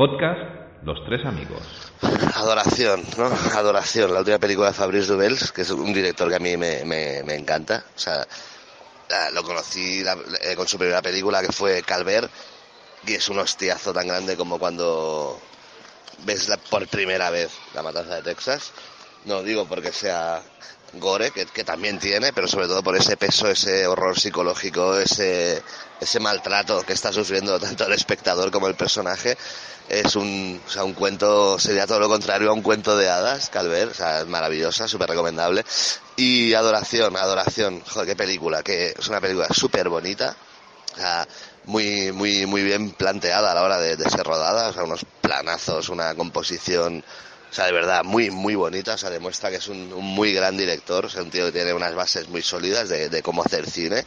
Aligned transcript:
Podcast 0.00 0.40
Los 0.82 1.04
Tres 1.04 1.26
Amigos. 1.26 1.60
Adoración, 2.34 3.02
¿no? 3.18 3.26
Adoración, 3.54 4.14
la 4.14 4.20
última 4.20 4.38
película 4.38 4.68
de 4.68 4.72
Fabrice 4.72 5.12
Dubels, 5.12 5.52
que 5.52 5.60
es 5.60 5.70
un 5.70 5.92
director 5.92 6.26
que 6.30 6.36
a 6.36 6.38
mí 6.38 6.56
me, 6.56 6.86
me, 6.86 7.22
me 7.22 7.34
encanta. 7.34 7.84
O 7.94 7.98
sea, 7.98 8.26
lo 9.34 9.42
conocí 9.42 10.02
eh, 10.40 10.56
con 10.56 10.66
su 10.66 10.78
primera 10.78 11.02
película 11.02 11.42
que 11.42 11.52
fue 11.52 11.82
Calvert 11.82 12.30
y 13.06 13.12
es 13.12 13.28
un 13.28 13.40
hostiazo 13.40 13.92
tan 13.92 14.08
grande 14.08 14.38
como 14.38 14.58
cuando 14.58 15.38
ves 16.24 16.48
la, 16.48 16.56
por 16.56 16.88
primera 16.88 17.28
vez 17.28 17.50
La 17.74 17.82
Matanza 17.82 18.14
de 18.14 18.22
Texas. 18.22 18.72
No 19.24 19.42
digo 19.42 19.66
porque 19.66 19.92
sea 19.92 20.42
gore, 20.94 21.30
que, 21.30 21.64
también 21.64 21.98
tiene, 21.98 22.32
pero 22.32 22.48
sobre 22.48 22.66
todo 22.66 22.82
por 22.82 22.96
ese 22.96 23.16
peso, 23.16 23.48
ese 23.48 23.86
horror 23.86 24.18
psicológico, 24.18 24.96
ese, 24.96 25.62
ese 26.00 26.20
maltrato 26.20 26.82
que 26.82 26.92
está 26.92 27.12
sufriendo 27.12 27.60
tanto 27.60 27.86
el 27.86 27.92
espectador 27.92 28.50
como 28.50 28.66
el 28.66 28.74
personaje. 28.74 29.36
Es 29.88 30.14
un, 30.14 30.60
o 30.64 30.70
sea, 30.70 30.84
un 30.84 30.94
cuento, 30.94 31.58
sería 31.58 31.86
todo 31.86 31.98
lo 31.98 32.08
contrario 32.08 32.50
a 32.50 32.52
un 32.52 32.62
cuento 32.62 32.96
de 32.96 33.08
hadas, 33.08 33.50
Calver, 33.50 33.88
o 33.88 33.94
sea, 33.94 34.20
es 34.20 34.26
maravillosa, 34.26 34.86
súper 34.86 35.10
recomendable. 35.10 35.64
Y 36.16 36.54
Adoración, 36.54 37.16
Adoración, 37.16 37.82
joder, 37.86 38.08
qué 38.08 38.16
película, 38.16 38.62
que 38.62 38.94
es 38.96 39.08
una 39.08 39.20
película 39.20 39.48
súper 39.48 39.88
bonita, 39.88 40.36
o 40.94 40.96
sea, 40.96 41.26
muy, 41.64 42.12
muy, 42.12 42.46
muy 42.46 42.62
bien 42.62 42.92
planteada 42.92 43.50
a 43.50 43.54
la 43.54 43.62
hora 43.62 43.78
de, 43.78 43.96
de 43.96 44.08
ser 44.08 44.24
rodada, 44.24 44.68
o 44.68 44.72
sea, 44.72 44.84
unos 44.84 45.04
planazos, 45.20 45.88
una 45.88 46.14
composición 46.14 47.04
o 47.50 47.52
sea, 47.52 47.66
de 47.66 47.72
verdad, 47.72 48.04
muy, 48.04 48.30
muy 48.30 48.54
bonita. 48.54 48.94
O 48.94 48.98
sea, 48.98 49.10
demuestra 49.10 49.50
que 49.50 49.56
es 49.56 49.68
un, 49.68 49.92
un 49.92 50.04
muy 50.04 50.32
gran 50.32 50.56
director. 50.56 51.06
O 51.06 51.08
sea, 51.08 51.22
un 51.22 51.30
tío 51.30 51.46
que 51.46 51.52
tiene 51.52 51.72
unas 51.72 51.94
bases 51.94 52.28
muy 52.28 52.42
sólidas 52.42 52.88
de, 52.88 53.08
de 53.08 53.22
cómo 53.22 53.42
hacer 53.42 53.68
cine. 53.68 54.04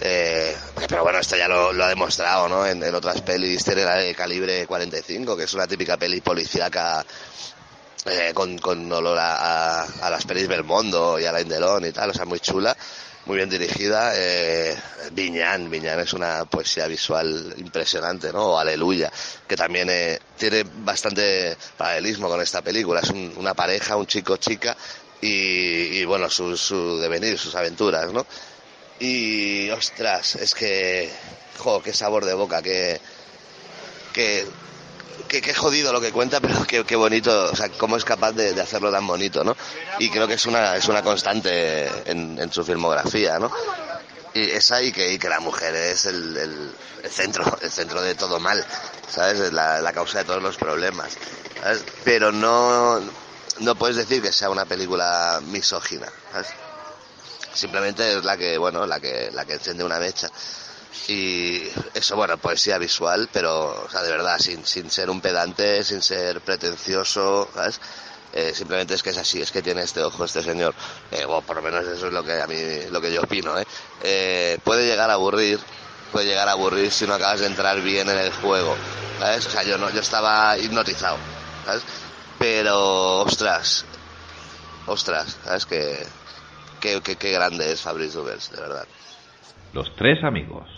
Eh, 0.00 0.54
pero 0.88 1.02
bueno, 1.02 1.18
esto 1.18 1.36
ya 1.36 1.48
lo, 1.48 1.72
lo 1.72 1.84
ha 1.84 1.88
demostrado, 1.88 2.48
¿no? 2.48 2.66
En, 2.66 2.82
en, 2.82 2.94
otras 2.94 3.20
pelis 3.22 3.64
tiene 3.64 3.84
la 3.84 3.96
de 3.96 4.14
calibre 4.14 4.66
45, 4.66 5.36
que 5.36 5.44
es 5.44 5.54
una 5.54 5.66
típica 5.66 5.96
peli 5.96 6.20
policíaca 6.20 7.04
eh, 8.04 8.32
con, 8.34 8.58
con 8.58 8.90
olor 8.92 9.18
a, 9.18 9.80
a, 9.80 9.84
a, 10.02 10.10
las 10.10 10.24
pelis 10.24 10.46
Belmondo 10.46 11.18
y 11.18 11.24
a 11.24 11.32
la 11.32 11.42
Delon 11.42 11.86
y 11.86 11.92
tal. 11.92 12.10
O 12.10 12.14
sea, 12.14 12.26
muy 12.26 12.38
chula 12.38 12.76
muy 13.28 13.36
bien 13.36 13.50
dirigida. 13.50 14.12
Eh, 14.16 14.74
Viñán, 15.12 15.70
Viñán 15.70 16.00
es 16.00 16.14
una 16.14 16.46
poesía 16.46 16.86
visual 16.86 17.54
impresionante, 17.58 18.32
¿no? 18.32 18.58
Aleluya, 18.58 19.12
que 19.46 19.54
también 19.54 19.88
eh, 19.90 20.18
tiene 20.36 20.64
bastante 20.64 21.56
paralelismo 21.76 22.28
con 22.28 22.40
esta 22.40 22.62
película. 22.62 23.00
Es 23.00 23.10
un, 23.10 23.34
una 23.36 23.52
pareja, 23.52 23.96
un 23.96 24.06
chico-chica 24.06 24.74
y, 25.20 26.04
bueno, 26.06 26.30
su, 26.30 26.56
su, 26.56 26.98
devenir, 26.98 27.38
sus 27.38 27.54
aventuras, 27.54 28.10
¿no? 28.12 28.26
Y 28.98 29.68
ostras, 29.70 30.36
es 30.36 30.54
que, 30.54 31.10
jo, 31.58 31.82
qué 31.82 31.92
sabor 31.92 32.24
de 32.24 32.32
boca, 32.32 32.62
que, 32.62 32.98
que 34.14 34.46
qué, 35.26 35.40
qué 35.40 35.54
jodido 35.54 35.92
lo 35.92 36.00
que 36.00 36.12
cuenta, 36.12 36.40
pero 36.40 36.64
qué, 36.66 36.84
qué, 36.84 36.96
bonito, 36.96 37.50
o 37.50 37.56
sea, 37.56 37.68
cómo 37.70 37.96
es 37.96 38.04
capaz 38.04 38.32
de, 38.32 38.54
de, 38.54 38.60
hacerlo 38.60 38.90
tan 38.90 39.06
bonito, 39.06 39.44
¿no? 39.44 39.56
Y 39.98 40.10
creo 40.10 40.26
que 40.26 40.34
es 40.34 40.46
una, 40.46 40.76
es 40.76 40.88
una 40.88 41.02
constante 41.02 41.88
en, 42.10 42.52
su 42.52 42.64
filmografía, 42.64 43.38
¿no? 43.38 43.50
Y 44.34 44.50
esa 44.50 44.82
y 44.82 44.92
que, 44.92 45.12
y 45.12 45.18
que 45.18 45.28
la 45.28 45.40
mujer 45.40 45.74
es 45.74 46.06
el, 46.06 46.36
el, 46.36 46.74
el, 47.02 47.10
centro, 47.10 47.44
el 47.62 47.70
centro 47.70 48.02
de 48.02 48.14
todo 48.14 48.38
mal, 48.38 48.64
¿sabes? 49.10 49.52
La, 49.52 49.80
la 49.80 49.92
causa 49.92 50.18
de 50.18 50.24
todos 50.24 50.42
los 50.42 50.56
problemas, 50.56 51.12
¿sabes? 51.62 51.84
Pero 52.04 52.32
no, 52.32 53.00
no 53.60 53.74
puedes 53.74 53.96
decir 53.96 54.22
que 54.22 54.32
sea 54.32 54.50
una 54.50 54.64
película 54.64 55.40
misógina, 55.44 56.08
¿sabes? 56.32 56.48
Simplemente 57.54 58.16
es 58.16 58.24
la 58.24 58.36
que, 58.36 58.56
bueno, 58.58 58.86
la 58.86 59.00
que, 59.00 59.30
la 59.32 59.44
que 59.44 59.54
enciende 59.54 59.82
una 59.82 59.98
mecha 59.98 60.30
y 61.08 61.62
eso, 61.94 62.16
bueno, 62.16 62.36
poesía 62.38 62.78
visual, 62.78 63.28
pero, 63.32 63.84
o 63.84 63.90
sea, 63.90 64.02
de 64.02 64.10
verdad, 64.10 64.38
sin, 64.38 64.64
sin 64.64 64.90
ser 64.90 65.10
un 65.10 65.20
pedante, 65.20 65.82
sin 65.84 66.02
ser 66.02 66.40
pretencioso, 66.40 67.48
¿sabes? 67.54 67.80
Eh, 68.32 68.52
simplemente 68.54 68.94
es 68.94 69.02
que 69.02 69.10
es 69.10 69.16
así, 69.16 69.40
es 69.40 69.50
que 69.50 69.62
tiene 69.62 69.82
este 69.82 70.02
ojo 70.02 70.24
este 70.24 70.42
señor, 70.42 70.74
eh, 71.10 71.24
o 71.26 71.40
por 71.40 71.56
lo 71.56 71.62
menos 71.62 71.86
eso 71.86 72.08
es 72.08 72.12
lo 72.12 72.22
que 72.22 72.40
a 72.40 72.46
mí, 72.46 72.56
lo 72.90 73.00
que 73.00 73.12
yo 73.12 73.22
opino, 73.22 73.58
¿eh? 73.58 73.64
eh 74.02 74.58
puede 74.62 74.86
llegar 74.86 75.10
a 75.10 75.14
aburrir, 75.14 75.58
puede 76.12 76.26
llegar 76.26 76.46
a 76.48 76.52
aburrir 76.52 76.90
si 76.90 77.06
no 77.06 77.14
acabas 77.14 77.40
de 77.40 77.46
entrar 77.46 77.80
bien 77.80 78.08
en 78.08 78.18
el 78.18 78.32
juego, 78.32 78.76
¿sabes? 79.18 79.46
O 79.46 79.50
sea, 79.50 79.62
yo 79.62 79.78
no, 79.78 79.90
yo 79.90 80.00
estaba 80.00 80.58
hipnotizado, 80.58 81.16
¿sabes? 81.64 81.82
Pero, 82.38 83.20
ostras, 83.20 83.86
ostras, 84.86 85.38
¿sabes? 85.44 85.64
Que, 85.64 86.06
que, 86.80 87.00
que, 87.00 87.16
que 87.16 87.32
grande 87.32 87.72
es 87.72 87.80
Fabrice 87.80 88.18
Dubels, 88.18 88.50
de 88.50 88.60
verdad. 88.60 88.86
Los 89.72 89.94
tres 89.96 90.22
amigos. 90.22 90.77